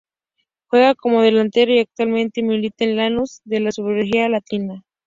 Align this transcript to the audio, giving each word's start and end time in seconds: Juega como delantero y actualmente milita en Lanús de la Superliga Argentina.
Juega 0.65 0.95
como 0.95 1.21
delantero 1.21 1.73
y 1.75 1.79
actualmente 1.81 2.41
milita 2.41 2.85
en 2.85 2.95
Lanús 2.95 3.39
de 3.45 3.59
la 3.59 3.71
Superliga 3.71 4.25
Argentina. 4.25 4.83